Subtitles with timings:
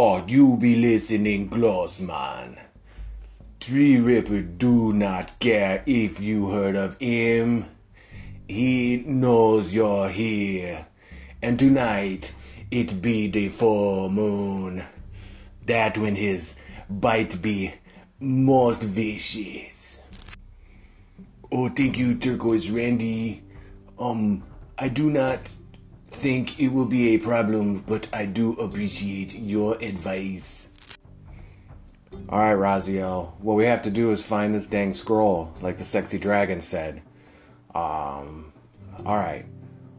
[0.00, 2.56] Oh, you be listening close, man.
[3.58, 7.64] Tree Ripper do not care if you heard of him.
[8.46, 10.86] He knows you're here.
[11.42, 12.32] And tonight,
[12.70, 14.84] it be the full moon.
[15.66, 17.72] That when his bite be
[18.20, 20.04] most vicious.
[21.50, 23.42] Oh, thank you, Turquoise Randy.
[23.98, 24.44] Um,
[24.78, 25.50] I do not
[26.08, 30.74] think it will be a problem, but I do appreciate your advice.
[32.28, 33.38] Alright, Raziel.
[33.40, 37.02] What we have to do is find this dang scroll, like the sexy dragon said.
[37.74, 38.52] Um,
[39.06, 39.46] alright.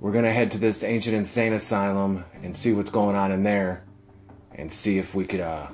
[0.00, 3.84] We're gonna head to this ancient insane asylum and see what's going on in there.
[4.52, 5.68] And see if we could, uh,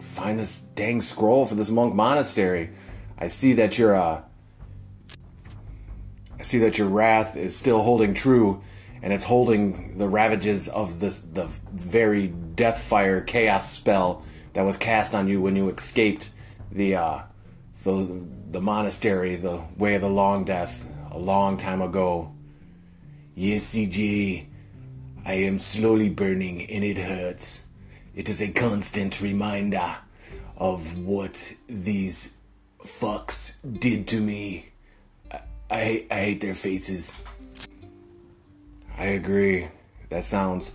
[0.00, 2.70] find this dang scroll for this monk monastery.
[3.16, 4.22] I see that your, uh,
[6.38, 8.62] I see that your wrath is still holding true,
[9.02, 14.76] and it's holding the ravages of this, the very death fire chaos spell that was
[14.76, 16.30] cast on you when you escaped
[16.70, 17.20] the uh,
[17.84, 22.32] the the monastery, the way of the long death, a long time ago.
[23.34, 24.46] Yes, CJ,
[25.24, 27.64] I am slowly burning, and it hurts.
[28.14, 29.96] It is a constant reminder
[30.56, 32.36] of what these
[32.82, 34.70] fucks did to me.
[35.30, 35.40] I,
[35.70, 37.16] I I hate their faces.
[39.00, 39.68] I agree.
[40.10, 40.72] That sounds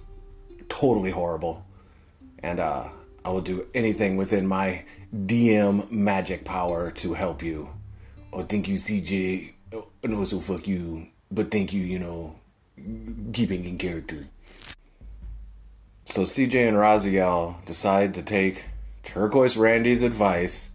[0.67, 1.63] totally horrible.
[2.39, 2.89] And uh
[3.23, 7.69] I will do anything within my DM magic power to help you.
[8.33, 9.53] Oh, thank you, CJ.
[9.73, 11.07] Oh, no, so fuck you.
[11.31, 12.35] But thank you, you know,
[13.31, 14.27] keeping in character.
[16.05, 18.65] So CJ and Raziel decide to take
[19.03, 20.71] Turquoise Randy's advice.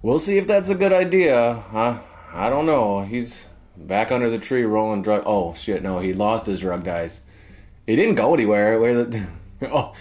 [0.00, 1.62] We'll see if that's a good idea.
[1.72, 2.00] Huh?
[2.32, 3.02] I don't know.
[3.02, 3.46] He's
[3.86, 5.22] back under the tree rolling drug.
[5.26, 5.82] Oh shit!
[5.82, 7.22] No, he lost his drug dice.
[7.86, 8.78] He didn't go anywhere.
[8.80, 9.26] Where the
[9.62, 9.94] Oh,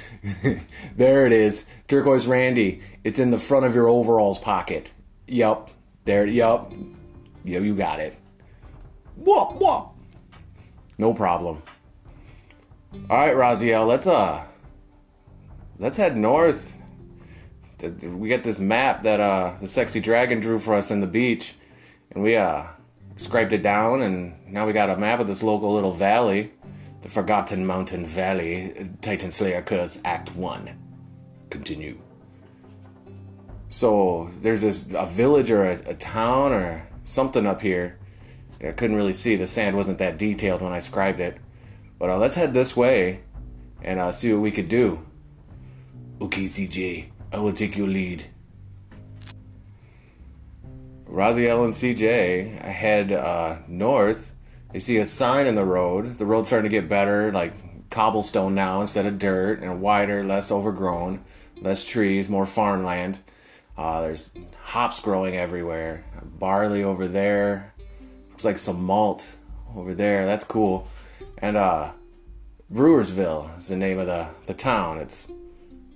[0.96, 1.70] there it is.
[1.88, 2.82] Turquoise Randy.
[3.04, 4.94] It's in the front of your overalls pocket.
[5.28, 5.72] Yup.
[6.06, 6.72] There, yup.
[7.44, 8.18] Yeah, you got it.
[9.16, 9.90] Whoop, whoop.
[10.98, 11.62] No problem.
[13.10, 14.46] Alright, Raziel, let's, uh,
[15.78, 16.82] let's head north.
[18.02, 21.56] We got this map that, uh, the sexy dragon drew for us in the beach.
[22.12, 22.64] And we, uh,
[23.20, 26.54] scraped it down, and now we got a map of this local little valley.
[27.02, 30.70] The Forgotten Mountain Valley, Titan Slayer Curse, Act 1.
[31.50, 32.00] Continue.
[33.70, 37.98] So, there's this, a village or a, a town or something up here.
[38.62, 39.36] I couldn't really see.
[39.36, 41.38] The sand wasn't that detailed when I scribed it.
[41.98, 43.22] But uh, let's head this way
[43.82, 45.06] and uh, see what we could do.
[46.22, 48.26] Okay, CJ, I will take your lead.
[51.10, 54.36] Raziel and CJ head uh, north
[54.72, 56.18] they see a sign in the road.
[56.18, 60.52] The road's starting to get better, like cobblestone now instead of dirt, and wider, less
[60.52, 61.24] overgrown,
[61.60, 63.20] less trees, more farmland.
[63.78, 64.32] Uh, there's
[64.62, 66.06] hops growing everywhere.
[66.24, 67.74] Barley over there.
[68.30, 69.36] Looks like some malt
[69.76, 70.26] over there.
[70.26, 70.88] That's cool.
[71.40, 71.92] And uh,
[72.72, 75.00] Brewersville is the name of the, the town.
[75.00, 75.32] It's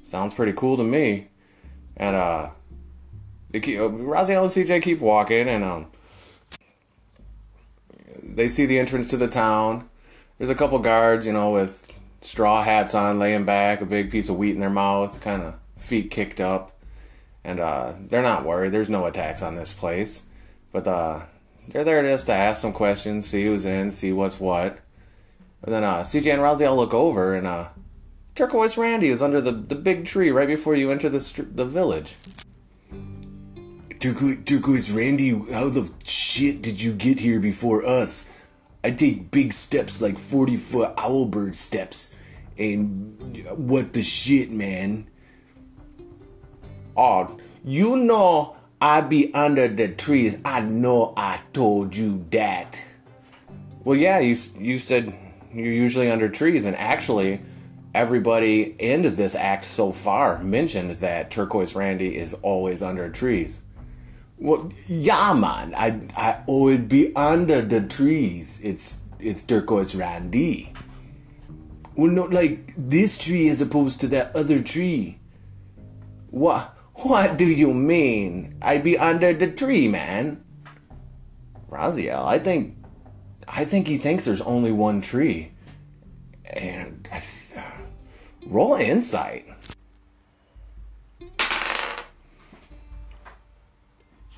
[0.02, 1.28] sounds pretty cool to me.
[1.96, 2.50] And uh,
[3.54, 5.88] they Raziel and CJ keep walking, and um,
[8.22, 9.88] they see the entrance to the town.
[10.38, 11.88] There's a couple guards, you know, with
[12.22, 15.56] straw hats on, laying back, a big piece of wheat in their mouth, kind of
[15.78, 16.72] feet kicked up.
[17.44, 18.72] And uh, they're not worried.
[18.72, 20.28] There's no attacks on this place.
[20.72, 21.24] But uh,
[21.68, 24.80] they're there just to ask some questions, see who's in, see what's what.
[25.62, 27.68] And then uh, CJ and Raziel look over, and uh,
[28.36, 31.66] Turquoise Randy is under the, the big tree right before you enter the, st- the
[31.66, 32.16] village.
[34.04, 38.26] Turquoise, Turquoise Randy, how the shit did you get here before us?
[38.84, 42.14] I take big steps like 40 foot owlbird steps.
[42.58, 45.08] And what the shit, man?
[46.98, 50.38] Oh, you know I be under the trees.
[50.44, 52.84] I know I told you that.
[53.86, 55.18] Well, yeah, you you said
[55.54, 57.40] you're usually under trees, and actually,
[57.96, 63.62] everybody in this act so far mentioned that Turquoise Randy is always under trees.
[64.44, 65.74] Well, yeah, man.
[65.74, 68.60] I I oh, always be under the trees.
[68.62, 70.74] It's it's turquoise Randy.
[71.96, 75.20] Well, not like this tree as opposed to that other tree.
[76.30, 76.76] What
[77.08, 78.60] what do you mean?
[78.62, 80.44] I be under the tree, man.
[81.72, 82.76] Raziel, I think
[83.48, 85.54] I think he thinks there's only one tree.
[86.52, 87.72] And uh,
[88.46, 89.48] roll insight.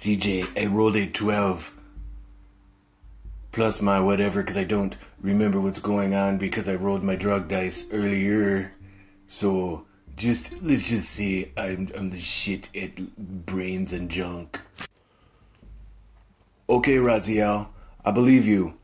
[0.06, 1.80] CJ, I rolled a 12.
[3.52, 7.48] Plus my whatever, because I don't remember what's going on because I rolled my drug
[7.48, 8.76] dice earlier.
[9.26, 14.62] So Just let's just say I'm I'm the shit at brains and junk.
[16.70, 17.70] Okay, Raziel,
[18.06, 18.76] I believe you.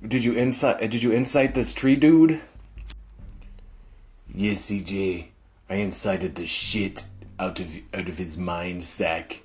[0.00, 0.90] Did you insight?
[0.90, 2.40] Did you incite this tree dude?
[4.34, 5.26] Yes, CJ.
[5.68, 7.04] I incited the shit
[7.38, 9.40] out of out of his mind sack.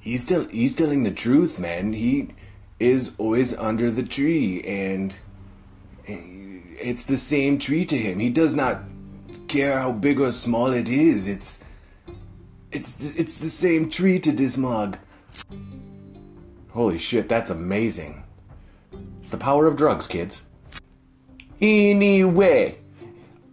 [0.00, 1.94] He's tell, he's telling the truth, man.
[1.94, 2.28] He
[2.78, 5.18] is always under the tree, and
[6.06, 6.18] eh,
[6.82, 8.18] it's the same tree to him.
[8.18, 8.82] He does not
[9.48, 11.26] care how big or small it is.
[11.26, 11.64] It's
[12.70, 14.98] it's it's the same tree to this mug.
[16.70, 18.24] Holy shit, that's amazing.
[19.20, 20.44] It's the power of drugs, kids.
[21.60, 22.78] Anyway,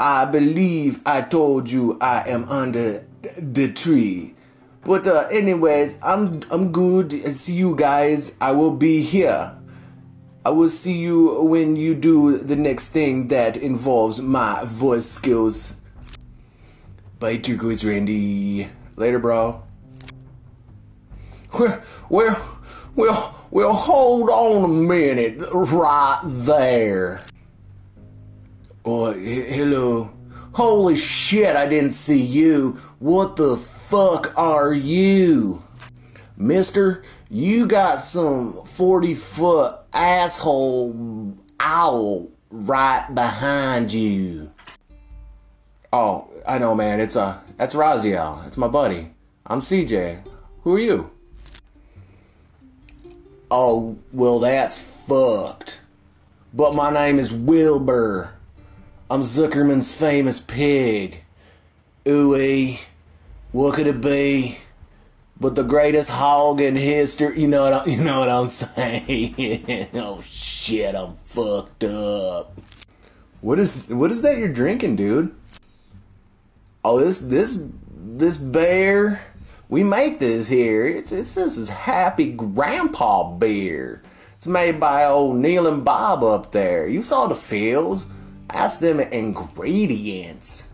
[0.01, 3.05] I believe I told you I am under
[3.37, 4.33] the tree.
[4.83, 7.11] But uh, anyways, I'm I'm good.
[7.35, 8.35] See you guys.
[8.41, 9.55] I will be here.
[10.43, 15.79] I will see you when you do the next thing that involves my voice skills.
[17.19, 18.69] Bye, Turquoise Randy.
[18.95, 19.61] Later, bro.
[22.09, 22.43] Well,
[22.95, 27.21] well, well, hold on a minute right there.
[28.83, 30.11] Oh, hello.
[30.53, 32.79] Holy shit, I didn't see you.
[32.97, 35.61] What the fuck are you?
[36.35, 44.51] Mister, you got some 40 foot asshole owl right behind you.
[45.93, 46.99] Oh, I know, man.
[46.99, 48.47] It's uh, that's Raziel.
[48.47, 49.11] It's my buddy.
[49.45, 50.25] I'm CJ.
[50.63, 51.11] Who are you?
[53.51, 55.81] Oh, well, that's fucked.
[56.51, 58.33] But my name is Wilbur.
[59.11, 61.25] I'm Zuckerman's famous pig.
[62.05, 62.79] Ooey,
[63.51, 64.59] what could it be?
[65.37, 67.41] But the greatest hog in history.
[67.41, 67.73] You know what?
[67.73, 69.89] I, you know what I'm saying?
[69.95, 72.57] oh shit, I'm fucked up.
[73.41, 75.35] What is what is that you're drinking, dude?
[76.85, 77.61] Oh, this this
[77.93, 79.23] this beer.
[79.67, 80.87] We make this here.
[80.87, 84.01] It's it's this is Happy Grandpa beer.
[84.37, 86.87] It's made by old Neil and Bob up there.
[86.87, 88.05] You saw the fields.
[88.53, 90.67] Ask them ingredients.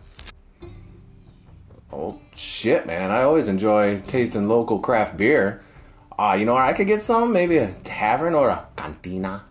[1.92, 3.12] Oh shit, man!
[3.12, 5.64] I always enjoy tasting local craft beer.
[6.18, 7.32] Ah, uh, you know where I could get some?
[7.32, 9.46] Maybe a tavern or a cantina.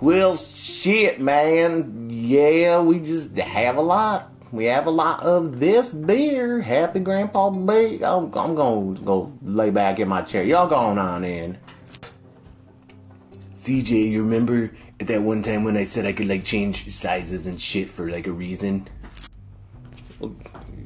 [0.00, 2.08] Well, shit, man.
[2.10, 4.30] Yeah, we just have a lot.
[4.50, 6.60] We have a lot of this beer.
[6.60, 8.00] Happy Grandpa Beer.
[8.02, 10.42] I'm, I'm gonna go lay back in my chair.
[10.42, 11.56] Y'all going on in.
[13.54, 17.46] CJ, you remember at that one time when I said I could like change sizes
[17.46, 18.86] and shit for like a reason?
[20.18, 20.36] Well,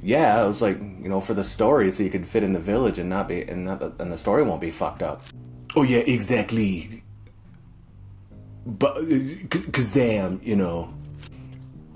[0.02, 2.60] yeah, it was like you know for the story, so you could fit in the
[2.60, 5.22] village and not be and not the, and the story won't be fucked up.
[5.74, 7.02] Oh yeah, exactly.
[8.64, 10.94] But uh, cause damn, you know,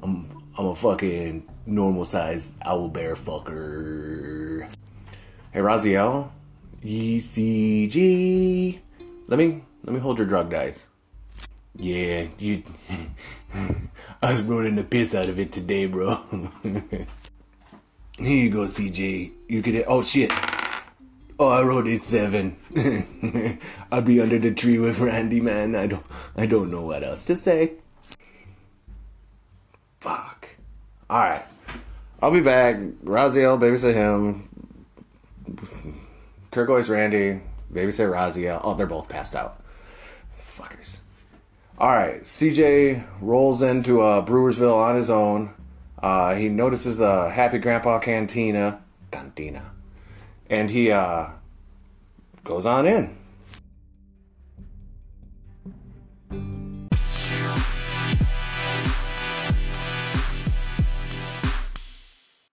[0.03, 0.27] I'm
[0.59, 4.69] I'm a fucking normal size owl bear fucker.
[5.53, 6.31] Hey Raziel,
[6.83, 8.81] ECG.
[9.29, 10.89] Let me let me hold your drug dice.
[11.79, 12.65] Yeah, you.
[14.23, 16.17] I was rolling the piss out of it today, bro.
[16.63, 17.07] Here
[18.19, 19.33] you go, CJ.
[19.47, 19.85] You could.
[19.87, 20.33] Oh shit.
[21.39, 22.57] Oh, I rolled a seven.
[23.93, 25.77] I'll be under the tree with Randy, man.
[25.77, 26.05] I don't.
[26.37, 27.75] I don't know what else to say.
[30.01, 30.57] Fuck.
[31.09, 31.45] All right.
[32.21, 32.79] I'll be back.
[33.05, 34.49] Raziel, babysit him.
[36.51, 37.41] Turquoise Randy,
[37.73, 38.61] babysit Raziel.
[38.65, 39.63] Oh, they're both passed out.
[40.41, 40.99] Fuckers.
[41.81, 42.23] All right.
[42.23, 45.55] CJ rolls into uh, Brewersville on his own.
[46.03, 48.83] Uh, he notices the Happy Grandpa Cantina.
[49.13, 49.71] Cantina.
[50.51, 51.29] And he uh,
[52.43, 53.18] goes on in.